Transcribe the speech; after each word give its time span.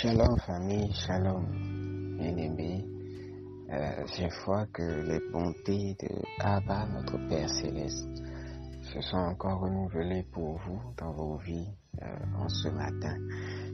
Shalom 0.00 0.38
famille, 0.38 0.90
shalom 0.94 1.44
bien-aimés. 2.16 2.86
Euh, 3.70 4.06
je 4.06 4.28
crois 4.40 4.64
que 4.68 4.82
les 4.82 5.20
bontés 5.30 5.94
de 6.00 6.08
Abba, 6.38 6.86
notre 6.86 7.18
Père 7.28 7.50
céleste, 7.50 8.08
se 8.80 8.98
sont 9.02 9.18
encore 9.18 9.60
renouvelées 9.60 10.22
pour 10.32 10.56
vous 10.56 10.80
dans 10.96 11.12
vos 11.12 11.36
vies 11.36 11.68
euh, 12.00 12.06
en 12.38 12.48
ce 12.48 12.68
matin. 12.68 13.14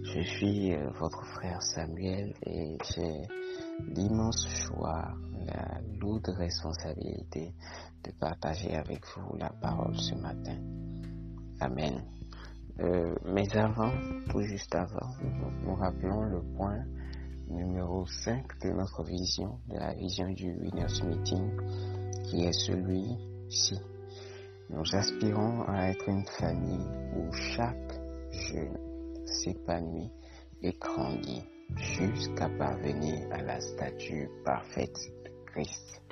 Je 0.03 0.21
suis 0.23 0.75
euh, 0.75 0.91
votre 0.99 1.25
frère 1.27 1.63
Samuel 1.63 2.35
et 2.45 2.77
j'ai 2.93 3.23
l'immense 3.95 4.49
choix, 4.49 5.15
la 5.47 5.81
lourde 6.01 6.29
responsabilité 6.37 7.55
de 8.03 8.11
partager 8.19 8.75
avec 8.75 9.05
vous 9.15 9.37
la 9.37 9.51
parole 9.51 9.95
ce 9.95 10.17
matin. 10.17 10.59
Amen. 11.61 12.03
Euh, 12.81 13.15
mais 13.25 13.57
avant, 13.57 13.93
tout 14.31 14.43
juste 14.43 14.75
avant, 14.75 15.15
nous, 15.65 15.75
rappelons 15.75 16.23
le 16.25 16.43
point 16.57 16.85
numéro 17.49 18.05
5 18.07 18.45
de 18.63 18.71
notre 18.71 19.03
vision, 19.03 19.59
de 19.69 19.79
la 19.79 19.95
vision 19.95 20.29
du 20.31 20.53
Winners 20.53 21.03
Meeting, 21.07 21.51
qui 22.25 22.45
est 22.45 22.53
celui-ci. 22.53 23.81
Nous 24.69 24.95
aspirons 24.95 25.63
à 25.69 25.89
être 25.91 26.09
une 26.09 26.27
famille 26.27 26.87
où 27.17 27.33
chaque 27.33 27.99
jeune 28.31 28.77
s'épanouit 29.25 30.11
et 30.63 30.77
grandit 30.79 31.45
jusqu'à 31.77 32.49
parvenir 32.59 33.27
à 33.33 33.43
la 33.43 33.61
statue 33.61 34.29
parfaite 34.45 34.99
de 35.25 35.31
Christ. 35.47 36.03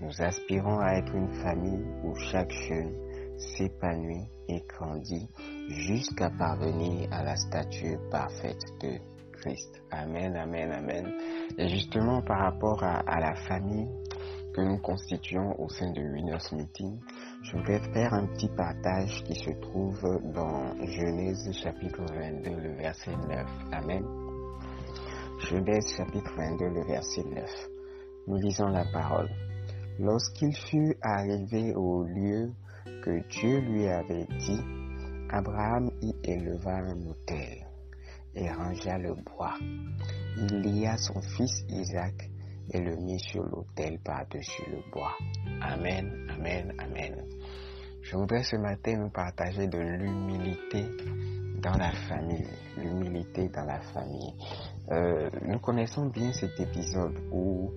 Nous 0.00 0.20
aspirons 0.20 0.80
à 0.80 0.94
être 0.94 1.14
une 1.14 1.32
famille 1.42 1.84
où 2.02 2.14
chaque 2.16 2.50
jeune 2.50 3.11
s'épanouit 3.36 4.28
et 4.48 4.62
grandit 4.68 5.28
jusqu'à 5.68 6.30
parvenir 6.30 7.08
à 7.12 7.22
la 7.22 7.36
stature 7.36 7.98
parfaite 8.10 8.62
de 8.80 8.98
Christ. 9.32 9.82
Amen, 9.90 10.36
amen, 10.36 10.70
amen. 10.70 11.12
Et 11.58 11.68
justement 11.68 12.22
par 12.22 12.38
rapport 12.40 12.82
à, 12.82 13.20
la 13.20 13.34
famille 13.34 13.88
que 14.54 14.60
nous 14.60 14.78
constituons 14.78 15.58
au 15.58 15.68
sein 15.68 15.90
de 15.90 16.00
Winners 16.00 16.52
Meeting, 16.52 17.00
je 17.42 17.56
voudrais 17.56 17.80
faire 17.92 18.14
un 18.14 18.26
petit 18.26 18.48
partage 18.48 19.24
qui 19.24 19.34
se 19.34 19.50
trouve 19.60 20.00
dans 20.32 20.74
Genèse 20.86 21.50
chapitre 21.52 22.04
22, 22.12 22.50
le 22.50 22.76
verset 22.76 23.16
9. 23.16 23.46
Amen. 23.72 24.04
Genèse 25.38 25.96
chapitre 25.96 26.32
22, 26.36 26.68
le 26.68 26.84
verset 26.86 27.24
9. 27.24 27.68
Nous 28.28 28.36
lisons 28.36 28.68
la 28.68 28.84
parole. 28.92 29.28
Lorsqu'il 29.98 30.54
fut 30.54 30.96
arrivé 31.02 31.74
au 31.74 32.04
lieu 32.04 32.52
que 33.02 33.26
Dieu 33.28 33.60
lui 33.60 33.88
avait 33.88 34.26
dit, 34.38 34.60
Abraham 35.30 35.90
y 36.00 36.14
éleva 36.24 36.76
un 36.76 37.06
autel 37.06 37.66
et 38.34 38.50
rangea 38.50 38.98
le 38.98 39.14
bois. 39.14 39.54
Il 40.36 40.60
lia 40.60 40.96
son 40.96 41.20
fils 41.20 41.64
Isaac 41.68 42.30
et 42.70 42.80
le 42.80 42.96
mit 42.96 43.20
sur 43.20 43.42
l'autel 43.44 43.98
par-dessus 44.04 44.64
le 44.70 44.90
bois. 44.90 45.16
Amen, 45.60 46.28
amen, 46.30 46.72
amen. 46.78 47.24
Je 48.02 48.16
voudrais 48.16 48.42
ce 48.42 48.56
matin 48.56 48.96
nous 48.96 49.10
partager 49.10 49.66
de 49.68 49.78
l'humilité 49.78 50.84
dans 51.62 51.76
la 51.78 51.92
famille. 52.08 52.48
L'humilité 52.76 53.48
dans 53.48 53.64
la 53.64 53.80
famille. 53.80 54.34
Euh, 54.90 55.30
nous 55.46 55.58
connaissons 55.60 56.06
bien 56.06 56.32
cet 56.32 56.58
épisode 56.58 57.18
où 57.30 57.70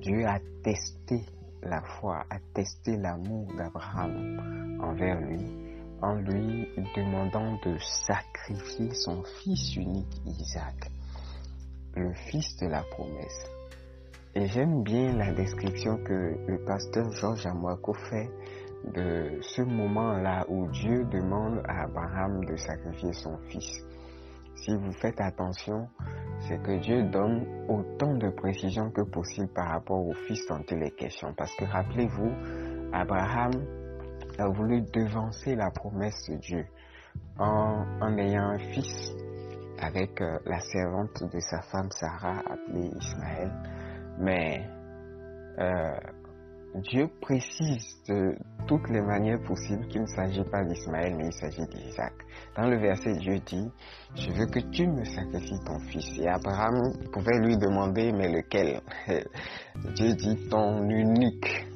Dieu 0.00 0.26
a 0.26 0.38
testé 0.62 1.20
la 1.66 1.82
foi, 1.82 2.24
a 2.30 2.38
testé 2.54 2.96
l'amour 2.96 3.46
d'Abraham 3.56 4.78
envers 4.82 5.20
lui 5.20 5.66
en 6.02 6.14
lui 6.16 6.68
demandant 6.94 7.58
de 7.64 7.78
sacrifier 7.78 8.92
son 8.92 9.22
fils 9.22 9.76
unique 9.76 10.22
Isaac, 10.26 10.90
le 11.94 12.12
fils 12.12 12.56
de 12.58 12.66
la 12.66 12.82
promesse. 12.82 13.50
Et 14.34 14.46
j'aime 14.48 14.82
bien 14.82 15.16
la 15.16 15.32
description 15.32 15.96
que 16.04 16.36
le 16.46 16.58
pasteur 16.66 17.10
Georges 17.12 17.46
Amouako 17.46 17.94
fait 17.94 18.30
de 18.94 19.38
ce 19.40 19.62
moment-là 19.62 20.44
où 20.48 20.68
Dieu 20.68 21.04
demande 21.04 21.62
à 21.66 21.84
Abraham 21.84 22.44
de 22.44 22.56
sacrifier 22.56 23.12
son 23.14 23.38
fils. 23.48 23.82
Si 24.54 24.76
vous 24.76 24.92
faites 24.92 25.20
attention, 25.20 25.88
c'est 26.40 26.62
que 26.62 26.78
Dieu 26.80 27.02
donne 27.04 27.44
autant 27.68 28.14
de 28.14 28.28
précision 28.30 28.90
que 28.90 29.02
possible 29.02 29.48
par 29.48 29.68
rapport 29.68 30.06
au 30.06 30.12
fils 30.12 30.46
dont 30.48 30.62
il 30.70 30.82
est 30.82 30.96
question. 30.96 31.32
Parce 31.36 31.54
que 31.56 31.64
rappelez-vous, 31.64 32.32
Abraham 32.92 33.52
a 34.38 34.48
voulu 34.48 34.82
devancer 34.82 35.54
la 35.54 35.70
promesse 35.70 36.28
de 36.28 36.36
Dieu 36.36 36.66
en, 37.38 38.16
ayant 38.18 38.50
un 38.50 38.58
fils 38.58 39.12
avec 39.78 40.20
euh, 40.20 40.38
la 40.46 40.60
servante 40.60 41.22
de 41.32 41.40
sa 41.40 41.60
femme 41.62 41.90
Sarah 41.90 42.40
appelée 42.40 42.90
Ismaël. 42.98 43.52
Mais 44.18 44.66
euh, 45.58 45.96
Dieu 46.82 47.08
précise 47.22 47.96
de 48.08 48.36
toutes 48.66 48.88
les 48.90 49.00
manières 49.00 49.40
possibles 49.42 49.86
qu'il 49.88 50.02
ne 50.02 50.06
s'agit 50.06 50.44
pas 50.44 50.62
d'Ismaël, 50.64 51.14
mais 51.16 51.26
il 51.26 51.32
s'agit 51.32 51.66
d'Isaac. 51.68 52.12
Dans 52.56 52.68
le 52.68 52.78
verset, 52.78 53.14
Dieu 53.14 53.38
dit, 53.38 53.70
je 54.14 54.30
veux 54.32 54.46
que 54.46 54.60
tu 54.70 54.86
me 54.86 55.04
sacrifies 55.04 55.58
ton 55.64 55.78
fils. 55.88 56.18
Et 56.18 56.28
Abraham 56.28 56.92
pouvait 57.12 57.38
lui 57.38 57.56
demander, 57.56 58.12
mais 58.12 58.28
lequel? 58.28 58.80
Dieu 59.94 60.14
dit, 60.14 60.36
ton 60.50 60.88
unique. 60.88 61.66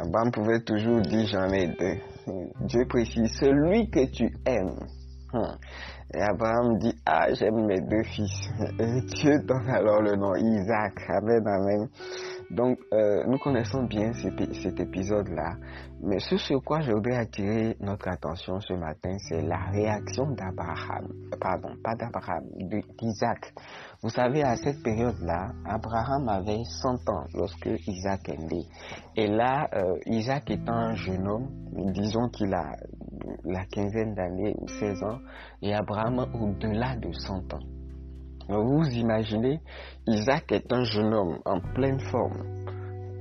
Abraham 0.00 0.30
pouvait 0.30 0.60
toujours 0.60 1.00
dire, 1.02 1.26
j'en 1.26 1.48
ai 1.48 1.66
deux. 1.68 1.98
Dieu 2.66 2.86
précise, 2.88 3.30
celui 3.38 3.90
que 3.90 4.10
tu 4.10 4.32
aimes. 4.46 4.78
Et 6.12 6.20
Abraham 6.22 6.78
dit, 6.78 6.94
ah, 7.06 7.32
j'aime 7.34 7.66
mes 7.66 7.80
deux 7.80 8.02
fils. 8.02 8.48
Et 8.78 9.00
Dieu 9.02 9.38
donne 9.44 9.68
alors 9.68 10.02
le 10.02 10.16
nom 10.16 10.34
Isaac. 10.34 10.94
Amen, 11.08 11.46
amen. 11.46 11.88
Donc, 12.50 12.78
euh, 12.92 13.22
nous 13.28 13.38
connaissons 13.38 13.84
bien 13.84 14.12
cet, 14.12 14.80
épisode-là, 14.80 15.54
mais 16.02 16.18
ce 16.18 16.36
sur 16.36 16.60
quoi 16.64 16.80
je 16.80 16.90
voudrais 16.90 17.16
attirer 17.16 17.76
notre 17.78 18.08
attention 18.08 18.58
ce 18.60 18.72
matin, 18.72 19.16
c'est 19.28 19.42
la 19.42 19.70
réaction 19.70 20.32
d'Abraham, 20.32 21.06
pardon, 21.40 21.70
pas 21.84 21.94
d'Abraham, 21.94 22.42
d'Isaac. 22.98 23.54
Vous 24.02 24.08
savez, 24.08 24.42
à 24.42 24.56
cette 24.56 24.82
période-là, 24.82 25.52
Abraham 25.64 26.28
avait 26.28 26.64
100 26.64 27.08
ans 27.08 27.24
lorsque 27.34 27.68
Isaac 27.86 28.28
est 28.28 28.38
né. 28.38 28.64
Et 29.16 29.28
là, 29.28 29.68
euh, 29.74 29.98
Isaac 30.06 30.50
étant 30.50 30.72
un 30.72 30.94
jeune 30.94 31.28
homme, 31.28 31.48
disons 31.92 32.28
qu'il 32.30 32.52
a 32.52 32.72
la 33.44 33.64
quinzaine 33.66 34.14
d'années 34.14 34.54
ou 34.58 34.66
16 34.66 35.02
ans, 35.04 35.18
et 35.62 35.72
Abraham 35.72 36.26
au-delà 36.34 36.96
de 36.96 37.12
100 37.12 37.54
ans. 37.54 37.79
Vous 38.50 38.84
imaginez, 38.94 39.60
Isaac 40.08 40.50
est 40.50 40.72
un 40.72 40.82
jeune 40.82 41.14
homme 41.14 41.38
en 41.44 41.60
pleine 41.60 42.00
forme, 42.00 42.42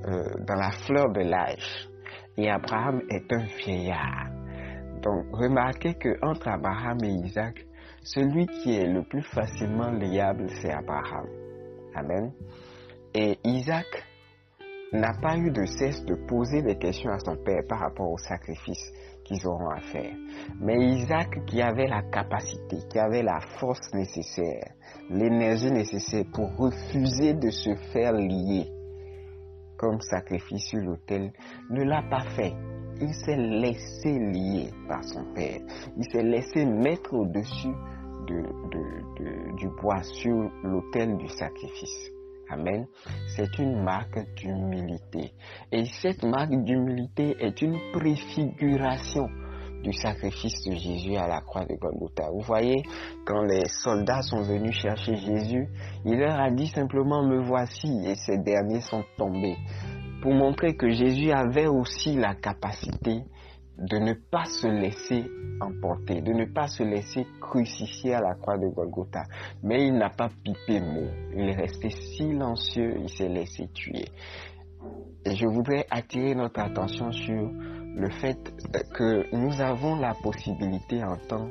euh, 0.08 0.44
dans 0.48 0.56
la 0.56 0.72
fleur 0.72 1.12
de 1.12 1.22
l'âge, 1.22 1.88
et 2.36 2.50
Abraham 2.50 3.02
est 3.12 3.32
un 3.32 3.46
vieillard. 3.64 4.30
Donc, 5.04 5.28
remarquez 5.32 5.94
que 5.94 6.18
entre 6.26 6.48
Abraham 6.48 6.98
et 7.04 7.28
Isaac, 7.28 7.64
celui 8.02 8.48
qui 8.48 8.76
est 8.76 8.88
le 8.88 9.04
plus 9.04 9.22
facilement 9.22 9.92
liable, 9.92 10.48
c'est 10.62 10.72
Abraham. 10.72 11.28
Amen. 11.94 12.32
Et 13.14 13.38
Isaac 13.44 13.86
n'a 14.92 15.14
pas 15.22 15.38
eu 15.38 15.52
de 15.52 15.66
cesse 15.66 16.04
de 16.06 16.16
poser 16.16 16.62
des 16.62 16.78
questions 16.78 17.12
à 17.12 17.20
son 17.20 17.36
père 17.38 17.62
par 17.68 17.80
rapport 17.80 18.10
au 18.12 18.18
sacrifice 18.18 18.92
qu'ils 19.24 19.46
auront 19.48 19.70
à 19.70 19.80
faire. 19.82 20.16
Mais 20.60 20.76
Isaac, 20.96 21.46
qui 21.46 21.62
avait 21.62 21.88
la 21.88 22.02
capacité, 22.04 22.78
qui 22.90 22.98
avait 22.98 23.22
la 23.22 23.40
force 23.60 23.94
nécessaire, 23.94 24.74
l'énergie 25.10 25.72
nécessaire 25.72 26.26
pour 26.34 26.50
refuser 26.58 27.34
de 27.34 27.50
se 27.52 27.76
faire 27.94 28.14
lier 28.14 28.68
comme 29.78 30.02
sacrifice 30.02 30.66
sur 30.66 30.80
l'autel, 30.80 31.32
ne 31.70 31.84
l'a 31.84 32.04
pas 32.10 32.28
fait. 32.36 32.54
Il 33.00 33.14
s'est 33.14 33.38
laissé 33.38 34.20
lier 34.20 34.72
par 34.90 35.04
son 35.04 35.24
père. 35.34 35.62
Il 35.96 36.04
s'est 36.12 36.24
laissé 36.24 36.66
mettre 36.66 37.14
au-dessus 37.14 37.74
du 38.28 39.68
bois 39.82 40.04
sur 40.04 40.52
l'autel 40.64 41.16
du 41.18 41.28
sacrifice. 41.30 42.12
Amen. 42.50 42.86
C'est 43.36 43.60
une 43.60 43.84
marque 43.84 44.20
d'humilité. 44.36 45.34
Et 45.72 45.86
cette 46.02 46.24
marque 46.24 46.64
d'humilité 46.64 47.36
est 47.40 47.62
une 47.62 47.78
préfiguration 47.94 49.28
du 49.84 49.94
sacrifice 49.94 50.66
de 50.66 50.76
Jésus 50.76 51.16
à 51.16 51.28
la 51.28 51.42
croix 51.42 51.66
de 51.66 51.76
Golgotha. 51.76 52.30
Vous 52.32 52.42
voyez, 52.42 52.84
quand 53.26 53.42
les 53.44 53.64
soldats 53.84 54.22
sont 54.22 54.42
venus 54.42 54.76
chercher 54.76 55.16
Jésus, 55.16 55.68
il 56.06 56.18
leur 56.18 56.40
a 56.40 56.52
dit 56.52 56.68
simplement 56.68 57.24
me 57.24 57.42
voici 57.42 57.88
et 58.06 58.16
ces 58.16 58.38
derniers 58.40 58.82
sont 58.82 59.04
tombés 59.18 59.58
pour 60.22 60.34
montrer 60.34 60.76
que 60.76 60.90
Jésus 60.90 61.32
avait 61.32 61.68
aussi 61.68 62.16
la 62.16 62.36
capacité 62.36 63.24
de 63.80 63.98
ne 63.98 64.14
pas 64.14 64.46
se 64.46 64.68
laisser 64.68 65.26
emporter, 65.62 66.22
de 66.22 66.34
ne 66.34 66.46
pas 66.46 66.68
se 66.68 66.84
laisser 66.84 67.26
crucifier 67.40 68.14
à 68.16 68.22
la 68.22 68.36
croix 68.36 68.58
de 68.58 68.68
Golgotha. 68.68 69.24
Mais 69.64 69.88
il 69.88 69.94
n'a 69.98 70.10
pas 70.10 70.30
pipé 70.44 70.80
mot. 70.80 71.10
Il 71.34 71.50
est 71.50 71.56
resté 71.56 71.90
silencieux, 71.90 72.96
il 73.00 73.10
s'est 73.10 73.30
laissé 73.30 73.68
tuer. 73.74 74.06
Et 75.26 75.36
je 75.36 75.48
voudrais 75.48 75.86
attirer 75.90 76.36
notre 76.36 76.60
attention 76.60 77.12
sur 77.12 77.52
le 77.52 78.10
fait 78.10 78.38
que 78.94 79.36
nous 79.36 79.62
avons 79.62 79.96
la 79.96 80.14
possibilité 80.14 81.04
en 81.04 81.18
tant, 81.18 81.50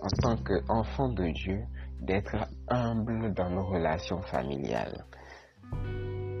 en 0.00 0.08
tant 0.22 0.36
qu'enfants 0.36 1.08
de 1.08 1.30
Dieu 1.30 1.60
d'être 2.00 2.36
humbles 2.68 3.34
dans 3.34 3.50
nos 3.50 3.66
relations 3.66 4.22
familiales. 4.22 5.04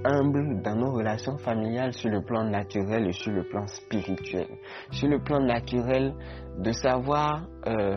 Humbles 0.04 0.62
dans 0.62 0.76
nos 0.76 0.92
relations 0.92 1.36
familiales 1.38 1.92
sur 1.92 2.10
le 2.10 2.22
plan 2.22 2.44
naturel 2.44 3.08
et 3.08 3.12
sur 3.12 3.32
le 3.32 3.44
plan 3.48 3.66
spirituel. 3.66 4.46
Sur 4.90 5.08
le 5.08 5.22
plan 5.22 5.40
naturel, 5.40 6.14
de 6.58 6.72
savoir 6.72 7.46
euh, 7.66 7.96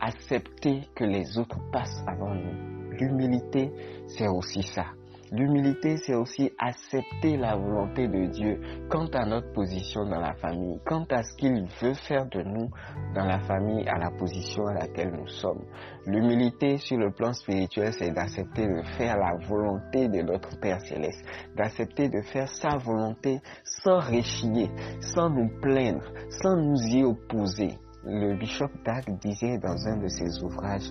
accepter 0.00 0.82
que 0.94 1.04
les 1.04 1.38
autres 1.38 1.58
passent 1.72 2.02
avant 2.06 2.34
nous. 2.34 2.90
L'humilité, 2.98 3.70
c'est 4.06 4.28
aussi 4.28 4.62
ça. 4.62 4.86
L'humilité, 5.30 5.96
c'est 5.98 6.14
aussi 6.14 6.50
accepter 6.58 7.36
la 7.36 7.54
volonté 7.54 8.08
de 8.08 8.26
Dieu 8.26 8.60
quant 8.88 9.06
à 9.08 9.26
notre 9.26 9.52
position 9.52 10.06
dans 10.06 10.20
la 10.20 10.34
famille, 10.34 10.80
quant 10.86 11.04
à 11.10 11.22
ce 11.22 11.36
qu'il 11.36 11.66
veut 11.82 11.94
faire 11.94 12.26
de 12.26 12.42
nous 12.42 12.70
dans 13.14 13.26
la 13.26 13.38
famille, 13.40 13.86
à 13.88 13.98
la 13.98 14.10
position 14.10 14.66
à 14.66 14.74
laquelle 14.74 15.12
nous 15.12 15.28
sommes. 15.28 15.64
L'humilité 16.06 16.78
sur 16.78 16.96
le 16.96 17.10
plan 17.10 17.34
spirituel, 17.34 17.92
c'est 17.92 18.10
d'accepter 18.10 18.66
de 18.66 18.82
faire 18.96 19.18
la 19.18 19.34
volonté 19.46 20.08
de 20.08 20.22
notre 20.22 20.58
Père 20.60 20.80
céleste, 20.80 21.22
d'accepter 21.56 22.08
de 22.08 22.22
faire 22.22 22.48
sa 22.48 22.78
volonté 22.78 23.40
sans 23.64 23.98
réchiller, 23.98 24.70
sans 25.00 25.28
nous 25.28 25.50
plaindre, 25.60 26.10
sans 26.30 26.56
nous 26.56 26.80
y 26.86 27.04
opposer. 27.04 27.76
Le 28.04 28.38
bishop 28.38 28.70
Dag 28.86 29.04
disait 29.20 29.58
dans 29.58 29.76
un 29.86 29.98
de 29.98 30.08
ses 30.08 30.42
ouvrages 30.42 30.90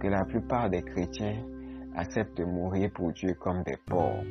que 0.00 0.08
la 0.08 0.24
plupart 0.26 0.68
des 0.68 0.82
chrétiens 0.82 1.42
acceptent 1.98 2.38
de 2.38 2.44
mourir 2.44 2.90
pour 2.94 3.12
Dieu 3.12 3.34
comme 3.34 3.62
des 3.64 3.76
porcs. 3.86 4.22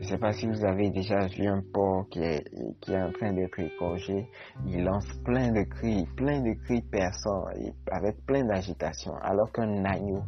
Je 0.00 0.06
ne 0.06 0.08
sais 0.12 0.18
pas 0.18 0.32
si 0.32 0.46
vous 0.46 0.64
avez 0.64 0.90
déjà 0.90 1.26
vu 1.26 1.46
un 1.46 1.60
porc 1.60 2.08
qui 2.08 2.20
est, 2.20 2.44
qui 2.80 2.92
est 2.92 3.02
en 3.02 3.12
train 3.12 3.32
d'être 3.34 3.58
égorgé. 3.58 4.28
Il 4.66 4.84
lance 4.84 5.12
plein 5.24 5.52
de 5.52 5.62
cris, 5.64 6.06
plein 6.16 6.40
de 6.40 6.54
cris 6.64 6.80
perçants, 6.80 7.44
avec 7.90 8.24
plein 8.24 8.44
d'agitation, 8.44 9.14
alors 9.16 9.52
qu'un 9.52 9.84
agneau, 9.84 10.22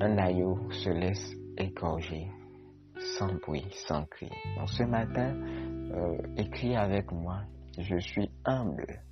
un 0.00 0.16
agneau 0.16 0.70
se 0.70 0.88
laisse 0.88 1.34
égorger 1.58 2.30
sans 3.18 3.34
bruit, 3.34 3.66
sans 3.86 4.04
cri. 4.06 4.30
Donc 4.56 4.70
ce 4.70 4.84
matin, 4.84 5.34
euh, 5.92 6.16
écris 6.36 6.74
avec 6.76 7.12
moi, 7.12 7.42
je 7.78 7.98
suis 7.98 8.30
humble 8.44 9.02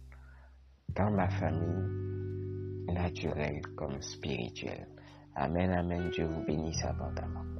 dans 0.94 1.11
ma 1.11 1.29
famille 1.29 2.93
naturelle 2.93 3.61
comme 3.76 4.00
spirituelle. 4.00 4.94
Amen, 5.36 5.72
amen. 5.72 6.10
Dieu 6.10 6.26
vous 6.26 6.44
bénisse 6.44 6.84
abondamment. 6.84 7.53